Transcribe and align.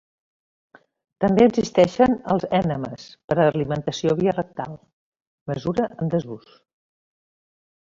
També 1.25 1.43
existeixen 1.49 2.15
els 2.37 2.47
ènemes 2.61 3.05
per 3.33 3.37
a 3.37 3.47
alimentació 3.51 4.17
via 4.23 4.35
rectal, 4.39 4.75
mesura 5.55 5.89
en 5.93 6.13
desús. 6.17 6.53